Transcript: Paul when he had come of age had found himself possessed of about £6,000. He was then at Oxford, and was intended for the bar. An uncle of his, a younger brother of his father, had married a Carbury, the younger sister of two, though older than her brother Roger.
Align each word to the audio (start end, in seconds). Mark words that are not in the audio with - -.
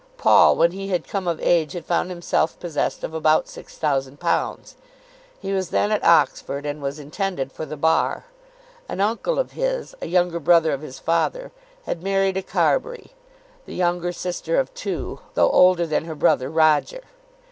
Paul 0.17 0.55
when 0.55 0.71
he 0.71 0.87
had 0.87 1.07
come 1.07 1.27
of 1.27 1.39
age 1.41 1.73
had 1.73 1.85
found 1.85 2.09
himself 2.09 2.59
possessed 2.59 3.03
of 3.03 3.13
about 3.13 3.45
£6,000. 3.45 4.73
He 5.39 5.53
was 5.53 5.69
then 5.69 5.91
at 5.91 6.03
Oxford, 6.03 6.65
and 6.65 6.81
was 6.81 6.97
intended 6.97 7.51
for 7.51 7.67
the 7.67 7.77
bar. 7.77 8.25
An 8.89 8.99
uncle 8.99 9.37
of 9.37 9.51
his, 9.51 9.93
a 10.01 10.07
younger 10.07 10.39
brother 10.39 10.71
of 10.73 10.81
his 10.81 10.97
father, 10.97 11.51
had 11.85 12.01
married 12.01 12.35
a 12.37 12.41
Carbury, 12.41 13.11
the 13.67 13.75
younger 13.75 14.11
sister 14.11 14.57
of 14.59 14.73
two, 14.73 15.19
though 15.35 15.51
older 15.51 15.85
than 15.85 16.05
her 16.05 16.15
brother 16.15 16.49
Roger. 16.49 17.03